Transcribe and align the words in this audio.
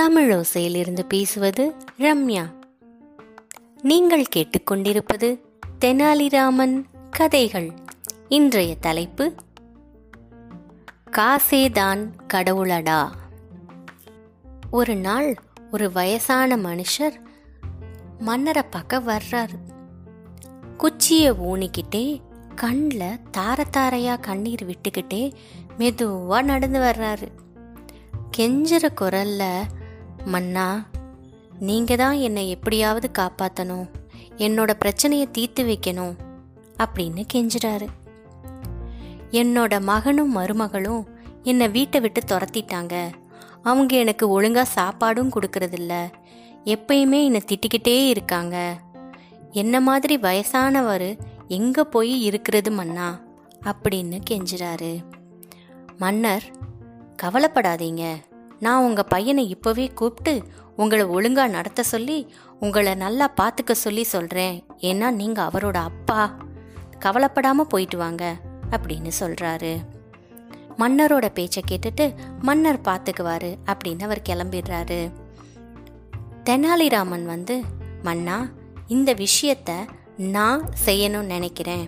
தமிழோசையிலிருந்து 0.00 1.00
பேசுவது 1.00 1.74
ரம்யா. 1.98 2.52
நீங்கள் 3.82 4.24
கேட்டுக்கொண்டிருப்பது 4.36 5.40
தெனாலிராமன் 5.80 6.84
கதைகள். 7.10 7.72
இன்றைய 8.28 8.74
தலைப்பு 8.74 9.34
காசேதான் 11.10 12.08
கடவுளடா. 12.34 13.08
ஒரு 14.70 14.96
நாள் 14.96 15.36
ஒரு 15.70 15.92
வயசான 15.92 16.56
மனுஷர் 16.56 17.14
மன்னரை 18.18 18.62
பார்க்க 18.70 19.00
வர்றாரு. 19.00 19.54
குச்சியை 20.76 21.32
ஊனிக்கிட்டே 21.32 22.20
கண்ணில் 22.56 23.20
தார 23.38 23.64
தாரையாக 23.70 24.20
கண்ணீர் 24.20 24.66
விட்டுக்கிட்டே 24.66 25.32
மெதுவாக 25.78 26.42
நடந்து 26.42 26.78
வர்றாரு. 26.78 27.28
கெஞ்சுற 28.36 28.88
குரல்ல 29.00 29.62
மன்னா 30.24 30.86
நீங்கள் 31.58 31.96
தான் 31.96 32.16
என்னை 32.16 32.50
எப்படியாவது 32.50 33.10
காப்பாற்றணும் 33.18 33.86
என்னோட 34.36 34.72
பிரச்சனையை 34.72 35.30
தீர்த்து 35.30 35.64
வைக்கணும் 35.64 36.14
அப்படின்னு 36.78 37.22
கெஞ்சுறாரு. 37.32 37.86
என்னோட 39.30 39.80
மகனும் 39.80 40.36
மருமகளும் 40.36 41.06
என்னை 41.42 41.68
வீட்டை 41.68 42.00
விட்டு 42.00 42.20
துரத்திட்டாங்க. 42.26 43.10
அவங்க 43.62 43.96
எனக்கு 43.96 44.28
ஒழுங்காக 44.28 44.70
சாப்பாடும் 44.74 45.30
கொடுக்கறதில்ல. 45.34 46.12
எப்பயுமே 46.64 47.24
என்னை 47.24 47.42
திட்டிக்கிட்டே 47.46 48.08
இருக்காங்க. 48.08 48.76
என்ன 49.50 49.80
மாதிரி 49.80 50.18
வயசானவர் 50.18 51.18
எங்கே 51.48 51.82
போய் 51.82 52.22
இருக்கிறது 52.22 52.70
மன்னா 52.70 53.20
அப்படின்னு 53.64 54.20
கெஞ்சுறாரு. 54.30 55.04
மன்னர் 55.98 56.42
கவலைப்படாதீங்க. 57.22 58.04
நான் 58.64 58.84
உங்கள் 58.84 59.10
பையனை 59.14 59.44
இப்போவே 59.54 59.86
கூப்பிட்டு 59.92 60.34
உங்களை 60.76 61.04
ஒழுங்காக 61.16 61.54
நடத்த 61.56 61.82
சொல்லி 61.92 62.18
உங்களை 62.60 62.92
நல்லா 63.02 63.26
பார்த்துக்க 63.40 63.72
சொல்லி 63.84 64.04
சொல்கிறேன் 64.14 64.56
ஏன்னா 64.88 65.08
நீங்கள் 65.20 65.48
அவரோட 65.48 65.78
அப்பா. 65.90 66.20
கவலைப்படாமல் 66.98 67.70
போயிட்டு 67.72 67.96
வாங்க 67.96 68.24
அப்படின்னு 68.70 69.10
சொல்கிறாரு 69.20 69.72
மன்னரோட 70.78 71.26
பேச்சை 71.34 71.62
கேட்டுட்டு 71.70 72.04
மன்னர் 72.40 72.80
பார்த்துக்குவாரு 72.80 73.50
அப்படின்னு 73.72 74.02
அவர் 74.02 74.26
கிளம்பிடுறாரு. 74.28 75.00
தெனாலிராமன் 76.44 77.26
வந்து 77.32 77.56
மன்னா 78.02 78.38
இந்த 78.86 79.10
விஷயத்த 79.14 79.70
நான் 80.34 80.62
செய்யணும்னு 80.86 81.34
நினைக்கிறேன். 81.36 81.86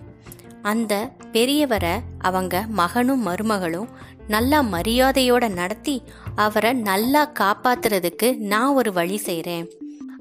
அந்த 0.67 1.09
பெரியவரை 1.31 1.99
அவங்க 2.19 2.65
மகனும் 2.69 3.27
மருமகளும் 3.27 3.87
நல்லா 4.27 4.61
மரியாதையோட 4.63 5.53
நடத்தி 5.53 6.01
அவரை 6.35 6.73
நல்லா 6.73 7.31
காப்பாத்துறதுக்கு 7.39 8.37
நான் 8.37 8.73
ஒரு 8.73 8.93
வழி 8.93 9.17
செய்கிறேன் 9.17 9.71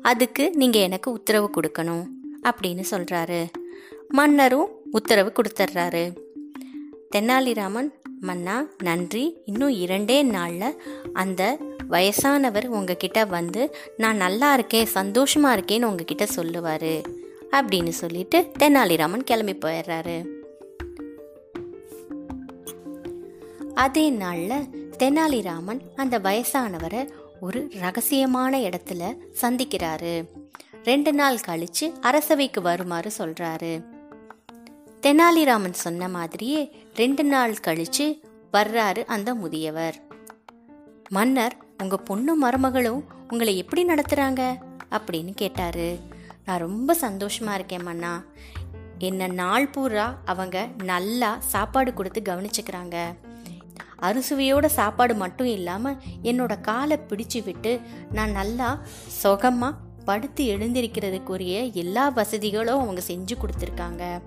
அதுக்கு 0.03 0.51
நீங்கள் 0.51 0.81
எனக்கு 0.81 1.13
உத்தரவு 1.13 1.51
கொடுக்கணும் 1.51 2.05
அப்படின்னு 2.43 2.85
சொல்கிறாரு 2.91 3.47
மன்னரும் 4.09 4.69
உத்தரவு 4.91 5.33
கொடுத்துட்றாரு 5.33 6.13
தெனாலிராமன் 7.17 7.89
மன்னா 8.21 8.67
நன்றி. 8.83 9.37
இன்னும் 9.45 9.69
இரண்டே 9.69 10.23
நாளில் 10.23 10.83
அந்த 11.13 11.59
வயசானவர் 11.91 12.67
உங்ககிட்ட 12.67 13.25
வந்து 13.25 13.77
நான் 13.97 14.17
நல்லா 14.17 14.53
இருக்கேன் 14.55 14.87
சந்தோஷமாக 14.87 15.61
இருக்கேன்னு 15.61 15.85
உங்ககிட்ட 15.85 16.27
சொல்லுவார் 16.27 17.01
அப்படின்னு 17.51 17.89
சொல்லிட்டு 17.89 18.51
தெனாலிராமன் 18.59 19.25
கிளம்பி 19.25 19.53
போயிடுறாரு 19.53 20.36
அதே 23.77 24.11
நாளில் 24.11 24.93
தெனாலிராமன் 24.99 25.81
அந்த 25.97 26.19
வயசானவரை 26.19 27.09
ஒரு 27.41 27.71
ரகசியமான 27.81 28.59
இடத்துல 28.59 29.17
சந்திக்கிறாரு. 29.41 30.29
ரெண்டு 30.85 31.13
நாள் 31.13 31.37
கழிச்சு 31.37 31.99
அரசவைக்கு 32.01 32.61
வருமாறு 32.61 33.13
சொல்றாரு. 33.19 33.85
தெனாலிராமன் 35.03 35.73
சொன்ன 35.73 36.09
மாதிரியே 36.09 36.85
ரெண்டு 36.95 37.25
நாள் 37.25 37.53
கழிச்சு 37.53 38.21
வர்றாரு 38.53 39.05
அந்த 39.05 39.35
முதியவர். 39.35 40.03
மன்னர் 41.09 41.57
உங்க 41.83 41.97
பொண்ணு 41.97 42.49
மருமகளும் 42.49 43.05
உங்களை 43.31 43.57
எப்படி 43.57 43.85
நடத்துறாங்க? 43.85 44.55
அப்படின்னு 44.91 45.35
கேட்டாரு. 45.35 45.99
நான் 46.45 46.59
ரொம்ப 46.59 46.97
சந்தோஷமா 47.01 47.55
இருக்கேன் 47.55 47.83
மன்னா. 47.83 48.23
என்ன 48.99 49.27
நாள் 49.27 49.69
பூரா 49.69 50.19
அவங்க 50.25 50.69
நல்லா 50.83 51.37
சாப்பாடு 51.39 51.95
கொடுத்து 51.95 52.21
கவனிச்சுக்கிறாங்க. 52.21 53.05
அறுசுவையோட 54.03 54.67
சாப்பாடு 54.67 55.15
மட்டும் 55.15 55.47
இல்லாமல் 55.47 55.97
என்னோட 56.23 56.61
காலை 56.61 56.99
பிடிச்சு 56.99 57.45
விட்டு 57.45 57.81
நான் 58.13 58.31
நல்லா 58.31 58.79
சுகமாக 59.07 59.79
படுத்து 60.05 60.45
எழுந்திருக்கிறதுக்குரிய 60.45 61.73
எல்லா 61.73 62.09
வசதிகளும் 62.09 62.81
அவங்க 62.81 63.03
செஞ்சு 63.07 63.35
கொடுத்துருக்காங்க. 63.39 64.21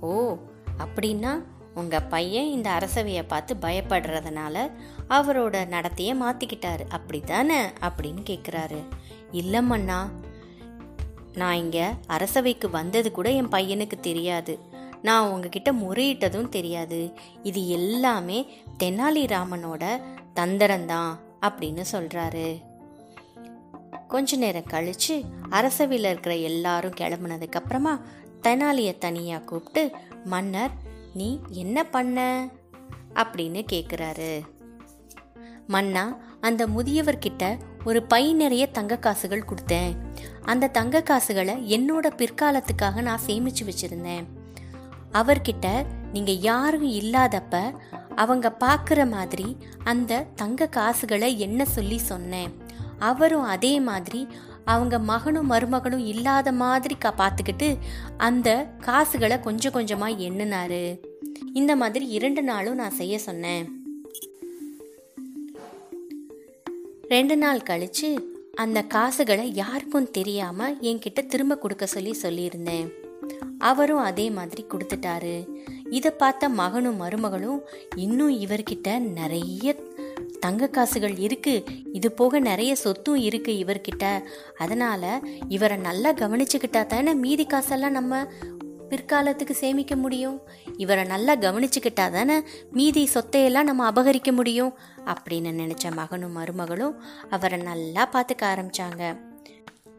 ஓ 0.00 0.36
அப்படின்னா 0.78 1.42
உங்கள் 1.74 2.02
பையன் 2.02 2.50
இந்த 2.50 2.70
அரசவையை 2.70 3.22
பார்த்து 3.26 3.54
பயப்படுறதுனால 3.54 4.70
அவரோட 5.08 5.56
நடத்தையை 5.68 6.14
மாற்றிக்கிட்டாரு 6.22 6.84
அப்படி 6.88 7.20
தானே 7.20 7.60
அப்படின்னு 7.80 8.22
கேட்குறாரு 8.30 8.80
இல்லைம்மண்ணா 9.32 10.08
நான் 11.34 11.54
இங்கே 11.54 11.84
அரசவைக்கு 12.06 12.70
வந்தது 12.70 13.10
கூட 13.12 13.30
என் 13.30 13.48
பையனுக்கு 13.48 14.00
தெரியாது. 14.00 14.58
நான் 15.02 15.30
உங்ககிட்ட 15.30 15.72
முறையிட்டதும் 15.72 16.48
தெரியாது. 16.48 17.12
இது 17.42 17.68
எல்லாமே 17.68 18.46
தெனாலிராமனோட 18.78 20.00
தந்திரம்தான் 20.34 21.16
அப்படின்னு 21.40 21.84
சொல்கிறாரு 21.92 22.66
கொஞ்ச 24.08 24.36
நேரம் 24.36 24.64
கழித்து 24.64 25.22
அரசவையில் 25.50 26.04
இருக்கிற 26.04 26.36
எல்லாரும் 26.36 26.94
கிளம்புனதுக்கப்புறமா 27.00 28.00
தெனாலியை 28.42 28.98
தனியாக 28.98 29.44
கூப்பிட்டு 29.44 29.90
மன்னர் 30.24 30.70
நீ 31.14 31.40
என்ன 31.48 31.84
பண்ண? 31.84 32.48
அப்படின்னு 33.14 33.64
கேட்குறாரு 33.72 34.40
மன்னா 35.66 36.16
அந்த 36.40 36.66
முதியவர்கிட்ட 36.66 37.58
ஒரு 37.84 38.02
பை 38.02 38.34
நிறைய 38.34 38.66
தங்க 38.66 38.96
காசுகள் 38.96 39.44
கொடுத்தேன். 39.44 39.96
அந்த 40.42 40.66
தங்க 40.66 41.02
காசுகளை 41.02 41.76
என்னோட 41.76 42.06
பிற்காலத்துக்காக 42.16 43.02
நான் 43.02 43.20
சேமிச்சு 43.26 43.62
வச்சிருந்தேன். 43.64 44.24
அவர்கிட்ட 45.12 45.86
நீங்க 46.12 46.32
யாரும் 46.32 46.90
இல்லாதப்ப 46.90 47.74
அவங்க 48.14 48.56
பார்க்குற 48.60 49.08
மாதிரி 49.08 49.56
அந்த 49.84 50.26
தங்க 50.34 50.66
காசுகளை 50.66 51.40
என்ன 51.40 51.64
சொல்லி 51.64 51.98
சொன்னேன். 51.98 52.52
அவரும் 52.98 53.42
அதே 53.42 53.80
மாதிரி 53.80 54.28
அவங்க 54.64 54.98
மகனும் 54.98 55.50
மருமகனும் 55.50 56.06
இல்லாத 56.06 56.52
மாதிரி 56.52 56.94
கா 56.94 57.14
பார்த்துக்கிட்டு 57.18 57.76
அந்த 58.16 58.66
காசுகளை 58.78 59.40
கொஞ்சம் 59.40 59.72
கொஞ்சமா 59.72 60.08
எண்ணினாரு. 60.16 60.98
இந்த 61.52 61.76
மாதிரி 61.76 62.06
இரண்டு 62.06 62.42
நாளும் 62.42 62.74
நான் 62.74 62.90
செய்ய 62.90 63.18
சொன்னேன். 63.18 63.76
ரெண்டு 67.02 67.36
நாள் 67.36 67.58
கழிச்சு 67.58 68.18
அந்த 68.54 68.82
காசுகளை 68.82 69.54
யாருக்கும் 69.54 70.10
தெரியாம 70.10 70.70
என்கிட்ட 70.70 71.26
திரும்ப 71.26 71.56
கொடுக்க 71.56 71.86
சொல்லி 71.86 72.16
சொல்லியிருந்தேன். 72.22 72.88
அவரும் 73.58 73.98
அதே 73.98 74.30
மாதிரி 74.30 74.66
கொடுத்துட்டாரு. 74.68 75.46
இதை 75.90 76.10
பார்த்த 76.10 76.48
மகனும் 76.48 77.00
மருமகளும் 77.00 77.60
இன்னும் 77.96 78.40
இவர்கிட்ட 78.40 78.98
நிறைய 78.98 79.76
தங்க 80.40 80.66
காசுகள் 80.66 81.16
இருக்கு. 81.16 81.64
இது 81.92 82.12
போக 82.12 82.38
நிறைய 82.38 82.74
சொத்தும் 82.74 83.16
இருக்கு 83.16 83.52
இவர்கிட்ட. 83.52 84.22
அதனால 84.58 85.20
இவரை 85.48 85.76
நல்லா 85.76 86.12
கவனிச்சுக்கிட்டா 86.12 86.86
தானே 86.86 87.14
மீதி 87.14 87.46
காசெல்லாம் 87.46 87.90
நம்ம 87.90 88.26
பிற்காலத்துக்கு 88.90 89.50
சேமிக்க 89.50 89.96
முடியும்? 89.96 90.42
இவரை 90.76 91.04
நல்லா 91.04 91.36
கவனிச்சுக்கிட்டா 91.36 92.10
தானே 92.10 92.42
மீதி 92.72 93.08
சொத்தையெல்லாம் 93.14 93.62
நம்ம 93.62 93.90
அபகரிக்க 93.90 94.32
முடியும்? 94.32 94.78
அப்படின்னு 95.04 95.60
நினச்ச 95.62 95.94
மகனும் 95.94 96.36
மருமகளும் 96.36 96.94
அவரை 97.30 97.58
நல்லா 97.58 98.08
பார்த்துக்க 98.12 98.42
ஆரம்பிச்சாங்க. 98.42 99.20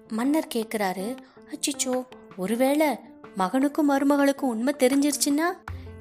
மன்னர் 0.10 0.48
கேட்குறாரு 0.56 1.16
அச்சிச்சோ 1.52 2.06
ஒருவேளை 2.38 2.88
மகனுக்கும் 3.38 3.90
மருமகளுக்கும் 3.90 4.54
உண்மை 4.54 4.76
தெரிஞ்சிருச்சுன்னா 4.80 5.48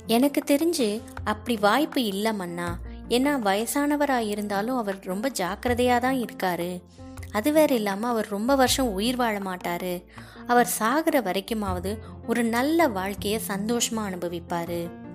எனக்கு 0.07 0.43
தெரிஞ்சு 0.47 1.01
அப்படி 1.25 1.59
வாய்ப்பு 1.61 2.05
இல்லை 2.05 2.33
மன்னா. 2.33 2.79
ஏன்னா 3.09 3.33
வயசானவராக 3.39 4.29
இருந்தாலும் 4.29 4.77
அவர் 4.77 4.99
ரொம்ப 5.03 5.29
ஜாக்கிரதையாக 5.29 6.01
தான் 6.01 6.25
இருக்காரு. 6.25 6.83
அது 7.33 7.53
வேற 7.53 7.75
இல்லாமல் 7.75 8.11
அவர் 8.11 8.27
ரொம்ப 8.31 8.55
வருஷம் 8.55 8.93
உயிர் 8.93 9.17
வாழ 9.17 9.39
மாட்டாரு. 9.39 10.05
அவர் 10.47 10.67
சாகிற 10.67 11.21
வரைக்குமாவது 11.21 11.99
ஒரு 12.27 12.45
நல்ல 12.45 12.89
வாழ்க்கையை 12.89 13.41
சந்தோஷமாக 13.41 14.09
அனுபவிப்பார். 14.09 15.07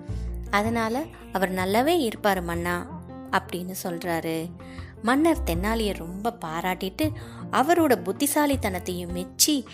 அதனால் 0.50 1.06
அவர் 1.32 1.52
நல்லாவே 1.54 1.98
இருப்பார் 2.00 2.40
மன்னா 2.40 3.02
அப்படின்னு 3.30 3.74
சொல்கிறாரு 3.82 4.50
மன்னர் 5.04 5.44
தென்னாலியை 5.46 5.94
ரொம்ப 5.94 6.36
பாராட்டிட்டு 6.44 7.12
அவரோட 7.52 7.92
புத்திசாலித்தனத்தையும் 8.06 9.12
மெச்சி 9.12 9.64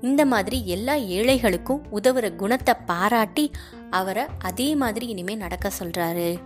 இந்த 0.00 0.26
மாதிரி 0.26 0.66
எல்லா 0.66 0.94
ஏழைகளுக்கும் 0.94 1.82
உதவுற 1.92 2.36
குணத்தை 2.36 2.74
பாராட்டி 2.86 3.50
அவரை 3.90 4.24
அதே 4.38 4.74
மாதிரி 4.74 5.06
இனிமே 5.06 5.34
நடக்க 5.34 5.70
சொல்றாரு. 5.78 6.40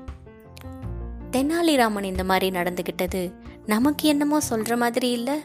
தெனாலிராமன் 1.31 2.03
இந்த 2.03 2.25
மாதிரி 2.25 2.59
நடந்துகிட்டது 2.59 3.33
நமக்கு 3.67 4.09
என்னமோ 4.09 4.41
சொல்கிற 4.41 4.77
மாதிரி 4.77 5.11
இல்லை? 5.11 5.37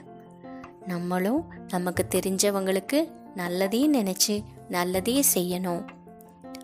நம்மளும் 0.88 1.41
நமக்கு 1.68 2.06
தெரிஞ்சவங்களுக்கு 2.15 3.12
நல்லதே 3.36 3.89
நினச்சி 3.89 4.44
நல்லதையே 4.69 5.24
செய்யணும் 5.36 5.83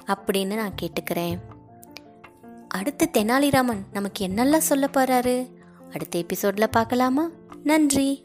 அப்படின்னு 0.08 0.56
நான் 0.56 0.80
கேட்டுக்கிறேன். 0.82 1.38
அடுத்து 2.68 3.10
தெனாலிராமன் 3.14 3.84
நமக்கு 3.94 4.28
என்னெல்லாம் 4.28 4.70
சொல்ல 4.72 4.90
போறாரு? 4.94 5.55
அடுத்த 5.96 6.20
எபிசோட்ல 6.20 6.68
பார்க்கலாமா? 6.72 7.30
நன்றி. 7.64 8.22